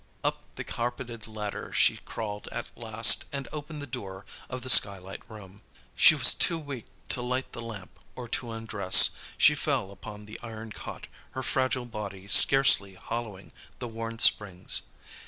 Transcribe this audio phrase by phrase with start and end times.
[0.23, 5.21] Up the carpeted ladder she crawled at last and opened the door of the skylight
[5.29, 5.61] room.
[5.93, 9.11] She was too weak to light the lamp or to undress.
[9.37, 14.81] She fell upon the iron cot, her fragile body scarcely hollowing the worn springs.